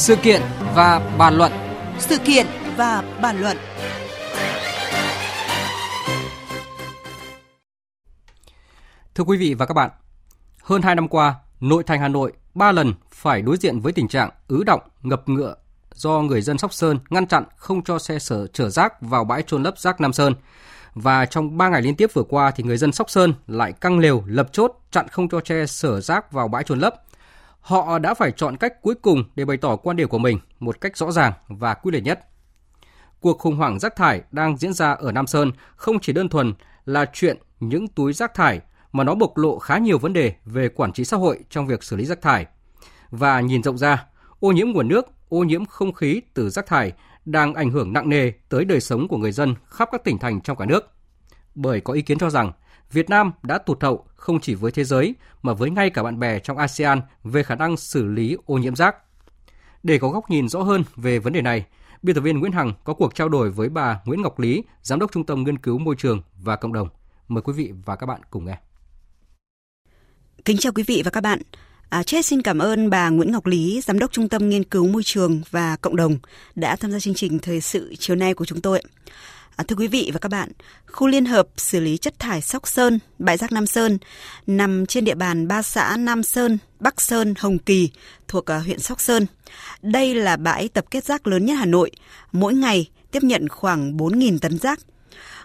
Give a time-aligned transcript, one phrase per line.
[0.00, 0.42] Sự kiện
[0.74, 1.52] và bàn luận.
[1.98, 3.56] Sự kiện và bàn luận.
[9.14, 9.90] Thưa quý vị và các bạn,
[10.62, 14.08] hơn 2 năm qua, nội thành Hà Nội ba lần phải đối diện với tình
[14.08, 15.54] trạng ứ động, ngập ngựa
[15.94, 19.42] do người dân Sóc Sơn ngăn chặn không cho xe sở chở rác vào bãi
[19.42, 20.34] trôn lấp rác Nam Sơn.
[20.94, 23.98] Và trong 3 ngày liên tiếp vừa qua thì người dân Sóc Sơn lại căng
[23.98, 26.94] lều lập chốt chặn không cho xe sở rác vào bãi trôn lấp.
[27.60, 30.80] Họ đã phải chọn cách cuối cùng để bày tỏ quan điểm của mình một
[30.80, 32.26] cách rõ ràng và quyết liệt nhất.
[33.20, 36.54] Cuộc khủng hoảng rác thải đang diễn ra ở Nam Sơn không chỉ đơn thuần
[36.84, 38.60] là chuyện những túi rác thải
[38.92, 41.82] mà nó bộc lộ khá nhiều vấn đề về quản trị xã hội trong việc
[41.82, 42.46] xử lý rác thải.
[43.10, 44.06] Và nhìn rộng ra,
[44.40, 46.92] ô nhiễm nguồn nước, ô nhiễm không khí từ rác thải
[47.24, 50.40] đang ảnh hưởng nặng nề tới đời sống của người dân khắp các tỉnh thành
[50.40, 50.90] trong cả nước.
[51.54, 52.52] Bởi có ý kiến cho rằng
[52.92, 56.18] Việt Nam đã tụt hậu không chỉ với thế giới mà với ngay cả bạn
[56.18, 58.96] bè trong ASEAN về khả năng xử lý ô nhiễm rác.
[59.82, 61.66] Để có góc nhìn rõ hơn về vấn đề này,
[62.02, 64.98] biên tập viên Nguyễn Hằng có cuộc trao đổi với bà Nguyễn Ngọc Lý, Giám
[64.98, 66.88] đốc Trung tâm Nghiên cứu Môi trường và Cộng đồng.
[67.28, 68.58] Mời quý vị và các bạn cùng nghe.
[70.44, 71.42] Kính chào quý vị và các bạn.
[71.88, 74.88] À, Chết xin cảm ơn bà Nguyễn Ngọc Lý, Giám đốc Trung tâm Nghiên cứu
[74.88, 76.18] Môi trường và Cộng đồng
[76.54, 78.82] đã tham gia chương trình thời sự chiều nay của chúng tôi.
[79.60, 80.48] À, thưa quý vị và các bạn,
[80.86, 83.98] khu liên hợp xử lý chất thải Sóc Sơn, bãi rác Nam Sơn
[84.46, 87.90] nằm trên địa bàn ba xã Nam Sơn, Bắc Sơn, Hồng Kỳ
[88.28, 89.26] thuộc à, huyện Sóc Sơn.
[89.82, 91.90] Đây là bãi tập kết rác lớn nhất Hà Nội,
[92.32, 94.80] mỗi ngày tiếp nhận khoảng 4.000 tấn rác.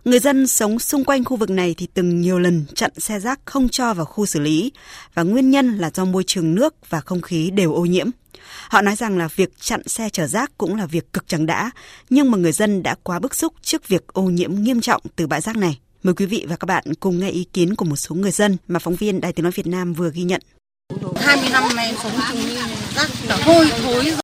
[0.05, 3.39] Người dân sống xung quanh khu vực này thì từng nhiều lần chặn xe rác
[3.45, 4.71] không cho vào khu xử lý
[5.13, 8.09] và nguyên nhân là do môi trường nước và không khí đều ô nhiễm.
[8.69, 11.71] Họ nói rằng là việc chặn xe chở rác cũng là việc cực chẳng đã,
[12.09, 15.27] nhưng mà người dân đã quá bức xúc trước việc ô nhiễm nghiêm trọng từ
[15.27, 15.79] bãi rác này.
[16.03, 18.57] Mời quý vị và các bạn cùng nghe ý kiến của một số người dân
[18.67, 20.41] mà phóng viên Đài Tiếng Nói Việt Nam vừa ghi nhận.
[21.15, 22.39] 20 năm nay sống chung
[22.95, 24.15] rác đã hôi thối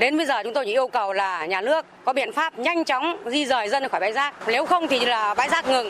[0.00, 2.84] Đến bây giờ chúng tôi chỉ yêu cầu là nhà nước có biện pháp nhanh
[2.84, 4.34] chóng di rời dân khỏi bãi rác.
[4.46, 5.88] Nếu không thì là bãi rác ngừng.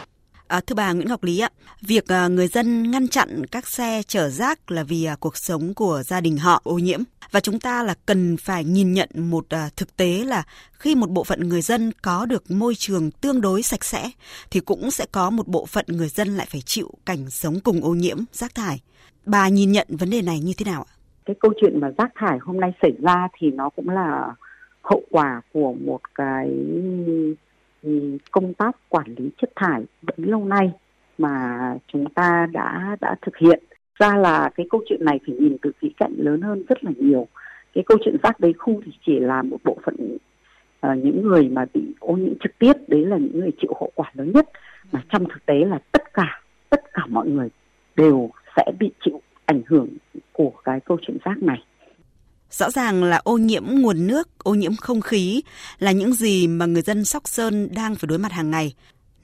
[0.49, 1.49] À, thưa bà Nguyễn Ngọc Lý ạ,
[1.81, 5.75] việc à, người dân ngăn chặn các xe chở rác là vì à, cuộc sống
[5.75, 7.01] của gia đình họ ô nhiễm
[7.31, 10.43] và chúng ta là cần phải nhìn nhận một à, thực tế là
[10.73, 14.11] khi một bộ phận người dân có được môi trường tương đối sạch sẽ
[14.51, 17.85] thì cũng sẽ có một bộ phận người dân lại phải chịu cảnh sống cùng
[17.85, 18.81] ô nhiễm rác thải.
[19.27, 20.93] Bà nhìn nhận vấn đề này như thế nào ạ?
[21.27, 24.35] Cái câu chuyện mà rác thải hôm nay xảy ra thì nó cũng là
[24.83, 26.49] hậu quả của một cái
[28.31, 30.73] công tác quản lý chất thải bấy lâu nay
[31.19, 31.59] mà
[31.93, 33.63] chúng ta đã đã thực hiện.
[33.99, 36.91] Ra là cái câu chuyện này phải nhìn từ khía cạnh lớn hơn rất là
[36.97, 37.27] nhiều.
[37.75, 39.97] Cái câu chuyện rác đấy không thì chỉ là một bộ phận
[40.87, 43.91] uh, những người mà bị ô nhiễm trực tiếp đấy là những người chịu hậu
[43.95, 44.49] quả lớn nhất.
[44.93, 47.49] Mà trong thực tế là tất cả tất cả mọi người
[47.97, 49.89] đều sẽ bị chịu ảnh hưởng
[50.33, 51.65] của cái câu chuyện rác này.
[52.51, 55.43] Rõ ràng là ô nhiễm nguồn nước, ô nhiễm không khí
[55.79, 58.75] là những gì mà người dân Sóc Sơn đang phải đối mặt hàng ngày.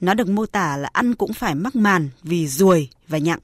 [0.01, 3.39] Nó được mô tả là ăn cũng phải mắc màn vì ruồi và nhặng.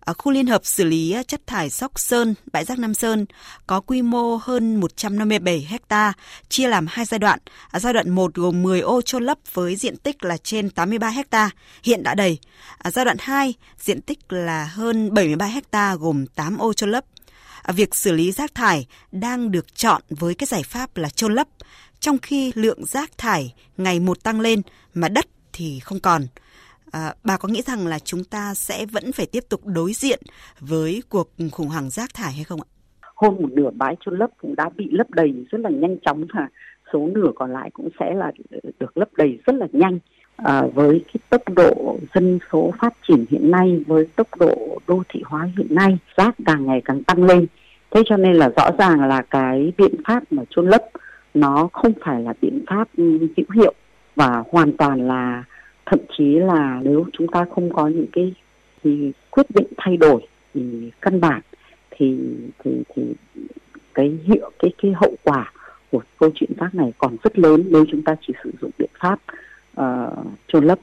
[0.00, 3.26] Ở khu liên hợp xử lý chất thải Sóc Sơn, bãi rác Nam Sơn
[3.66, 6.12] có quy mô hơn 157 ha,
[6.48, 7.38] chia làm hai giai đoạn.
[7.72, 11.50] Giai đoạn 1 gồm 10 ô chôn lấp với diện tích là trên 83 ha,
[11.82, 12.38] hiện đã đầy.
[12.84, 17.04] Giai đoạn 2, diện tích là hơn 73 ha gồm 8 ô chôn lấp
[17.62, 21.34] À, việc xử lý rác thải đang được chọn với cái giải pháp là chôn
[21.34, 21.48] lấp,
[22.00, 24.62] trong khi lượng rác thải ngày một tăng lên
[24.94, 26.22] mà đất thì không còn.
[26.90, 30.20] À, bà có nghĩ rằng là chúng ta sẽ vẫn phải tiếp tục đối diện
[30.60, 32.68] với cuộc khủng hoảng rác thải hay không ạ?
[33.14, 36.24] Hôm một nửa bãi chôn lấp cũng đã bị lấp đầy rất là nhanh chóng
[36.34, 36.48] và
[36.92, 38.32] số nửa còn lại cũng sẽ là
[38.80, 39.98] được lấp đầy rất là nhanh.
[40.44, 45.02] À, với cái tốc độ dân số phát triển hiện nay với tốc độ đô
[45.08, 47.46] thị hóa hiện nay rác càng ngày càng tăng lên.
[47.90, 50.82] Thế cho nên là rõ ràng là cái biện pháp mà chôn lấp
[51.34, 53.74] nó không phải là biện pháp ừ, hữu hiệu.
[54.16, 55.44] Và hoàn toàn là
[55.86, 58.34] thậm chí là nếu chúng ta không có những cái
[58.82, 61.40] thì quyết định thay đổi thì căn bản
[61.90, 62.18] thì
[62.64, 63.02] thì thì
[63.94, 65.52] cái hiệu cái cái hậu quả
[65.90, 68.90] của câu chuyện rác này còn rất lớn nếu chúng ta chỉ sử dụng biện
[69.00, 69.18] pháp
[69.80, 70.78] uh, chôn lấp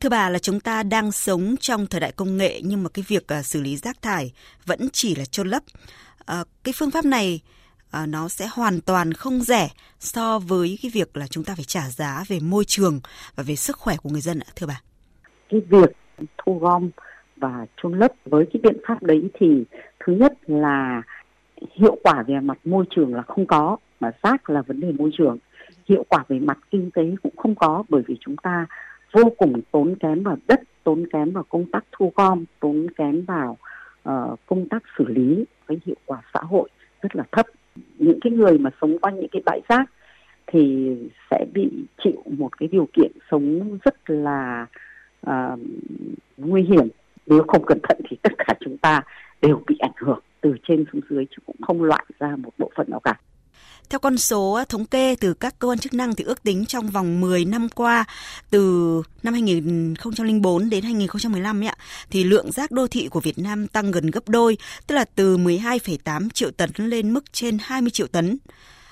[0.00, 3.04] Thưa bà là chúng ta đang sống trong thời đại công nghệ nhưng mà cái
[3.08, 4.32] việc uh, xử lý rác thải
[4.66, 5.62] vẫn chỉ là chôn lấp.
[6.40, 7.40] Uh, cái phương pháp này
[8.02, 9.68] uh, nó sẽ hoàn toàn không rẻ
[9.98, 13.00] so với cái việc là chúng ta phải trả giá về môi trường
[13.34, 14.80] và về sức khỏe của người dân ạ, thưa bà.
[15.48, 15.96] Cái việc
[16.38, 16.90] thu gom
[17.36, 19.64] và chôn lấp với cái biện pháp đấy thì
[20.06, 21.02] thứ nhất là
[21.76, 25.10] hiệu quả về mặt môi trường là không có mà rác là vấn đề môi
[25.18, 25.38] trường
[25.88, 28.66] hiệu quả về mặt kinh tế cũng không có bởi vì chúng ta
[29.12, 33.24] vô cùng tốn kém vào đất tốn kém vào công tác thu gom tốn kém
[33.24, 33.56] vào
[34.08, 36.68] uh, công tác xử lý cái hiệu quả xã hội
[37.02, 37.46] rất là thấp
[37.98, 39.90] những cái người mà sống quanh những cái bãi rác
[40.46, 40.94] thì
[41.30, 41.70] sẽ bị
[42.04, 44.66] chịu một cái điều kiện sống rất là
[45.26, 45.58] uh,
[46.36, 46.88] nguy hiểm
[47.26, 49.02] nếu không cẩn thận thì tất cả chúng ta
[49.42, 52.70] đều bị ảnh hưởng từ trên xuống dưới chứ cũng không loại ra một bộ
[52.76, 53.14] phận nào cả.
[53.90, 56.90] Theo con số thống kê từ các cơ quan chức năng thì ước tính trong
[56.90, 58.04] vòng 10 năm qua
[58.50, 61.74] từ năm 2004 đến 2015 ấy,
[62.10, 64.56] thì lượng rác đô thị của Việt Nam tăng gần gấp đôi,
[64.86, 68.38] tức là từ 12,8 triệu tấn lên mức trên 20 triệu tấn.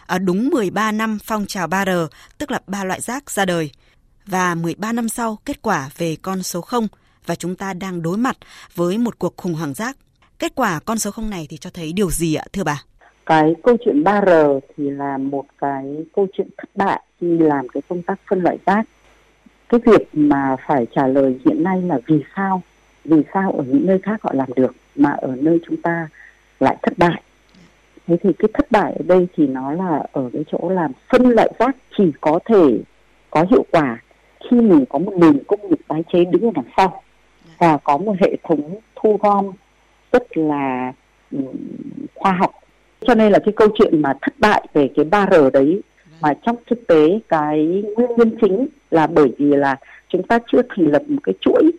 [0.06, 2.08] À, đúng 13 năm phong trào 3R,
[2.38, 3.70] tức là ba loại rác ra đời.
[4.26, 6.88] Và 13 năm sau, kết quả về con số 0
[7.26, 8.37] và chúng ta đang đối mặt
[8.75, 9.96] với một cuộc khủng hoảng rác.
[10.38, 12.82] Kết quả con số 0 này thì cho thấy điều gì ạ thưa bà?
[13.26, 17.82] Cái câu chuyện 3R thì là một cái câu chuyện thất bại khi làm cái
[17.88, 18.84] công tác phân loại rác.
[19.69, 22.62] Cái việc mà phải trả lời hiện nay là vì sao?
[23.05, 26.08] Vì sao ở những nơi khác họ làm được mà ở nơi chúng ta
[26.61, 27.23] lại thất bại?
[28.06, 31.31] Thế thì cái thất bại ở đây thì nó là ở cái chỗ làm phân
[31.31, 32.79] loại rác chỉ có thể
[33.31, 33.99] có hiệu quả
[34.50, 37.02] khi mình có một nền công nghiệp tái chế đứng ở đằng sau
[37.58, 39.50] và có một hệ thống thu gom
[40.12, 40.93] rất là
[41.32, 41.46] um,
[42.14, 42.50] khoa học
[43.06, 45.81] cho nên là cái câu chuyện mà thất bại về cái 3R đấy
[46.20, 49.76] mà trong thực tế cái nguyên nhân chính là bởi vì là
[50.08, 51.70] chúng ta chưa thành lập một cái chuỗi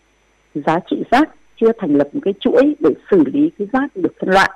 [0.55, 1.29] giá trị rác,
[1.61, 4.49] chưa thành lập một cái chuỗi để xử lý cái rác được phân loại.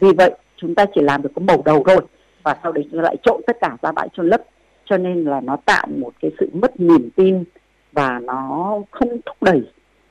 [0.00, 2.00] Vì vậy, chúng ta chỉ làm được có màu đầu thôi
[2.42, 4.42] và sau đấy chúng ta lại trộn tất cả ra bãi trôn lấp.
[4.84, 7.44] Cho nên là nó tạo một cái sự mất niềm tin
[7.92, 9.62] và nó không thúc đẩy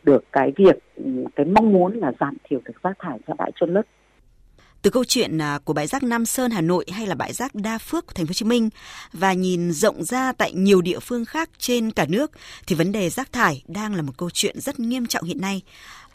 [0.04, 0.80] được cái việc,
[1.36, 3.86] cái mong muốn là giảm thiểu được rác thải ra bãi trôn lấp
[4.84, 7.56] từ câu chuyện à, của bãi rác Nam Sơn Hà Nội hay là bãi rác
[7.56, 8.70] Đa Phước của thành phố Hồ Chí Minh
[9.14, 12.32] và nhìn rộng ra tại nhiều địa phương khác trên cả nước
[12.68, 15.62] thì vấn đề rác thải đang là một câu chuyện rất nghiêm trọng hiện nay.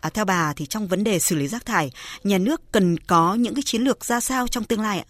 [0.01, 1.91] À, theo bà thì trong vấn đề xử lý rác thải,
[2.25, 5.07] nhà nước cần có những cái chiến lược ra sao trong tương lai ạ?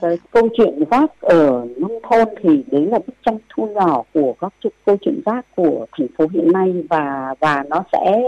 [0.00, 4.34] Cái câu chuyện rác ở nông thôn thì đấy là bức tranh thu nhỏ của
[4.40, 4.52] các
[4.86, 8.22] câu chuyện rác của thành phố hiện nay và và nó sẽ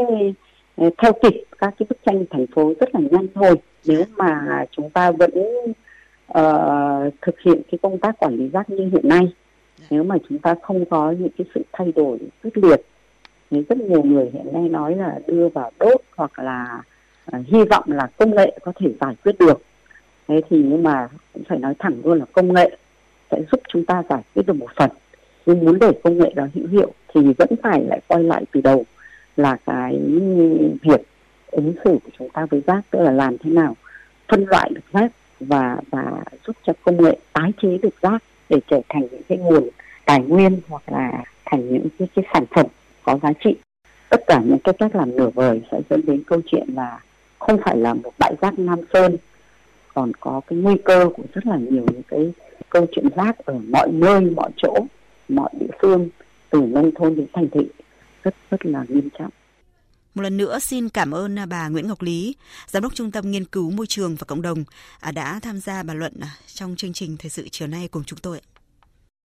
[0.76, 3.54] theo kịp các cái bức tranh thành phố rất là nhanh thôi.
[3.86, 5.30] Nếu mà chúng ta vẫn
[6.38, 9.32] uh, thực hiện cái công tác quản lý rác như hiện nay
[9.90, 12.80] nếu mà chúng ta không có những cái sự thay đổi quyết liệt
[13.50, 16.82] thì rất nhiều người hiện nay nói là đưa vào đốt hoặc là
[17.36, 19.62] uh, hy vọng là công nghệ có thể giải quyết được.
[20.28, 22.76] Thế thì nhưng mà cũng phải nói thẳng luôn là công nghệ
[23.30, 24.90] sẽ giúp chúng ta giải quyết được một phần.
[25.46, 28.60] Nhưng muốn để công nghệ đó hữu hiệu thì vẫn phải lại quay lại từ
[28.60, 28.84] đầu
[29.36, 30.00] là cái
[30.82, 31.00] việc
[31.46, 33.76] ứng xử của chúng ta với rác tức là làm thế nào
[34.28, 38.60] phân loại được rác và và giúp cho công nghệ tái chế được rác để
[38.70, 39.68] trở thành những cái nguồn
[40.04, 42.66] tài nguyên hoặc là thành những cái, cái sản phẩm
[43.02, 43.56] có giá trị.
[44.10, 47.00] Tất cả những cái cách làm nửa vời sẽ dẫn đến câu chuyện là
[47.38, 49.16] không phải là một bãi rác Nam Sơn
[49.94, 52.32] còn có cái nguy cơ của rất là nhiều những cái
[52.70, 54.74] câu chuyện rác ở mọi nơi mọi chỗ
[55.28, 56.08] mọi địa phương
[56.50, 57.68] từ nông thôn đến thành thị
[58.24, 59.30] rất rất là nghiêm trọng
[60.14, 62.36] một lần nữa xin cảm ơn bà Nguyễn Ngọc Lý,
[62.66, 64.64] Giám đốc Trung tâm Nghiên cứu Môi trường và Cộng đồng
[65.00, 68.04] à, đã tham gia bàn luận à, trong chương trình Thời sự chiều nay cùng
[68.04, 68.40] chúng tôi.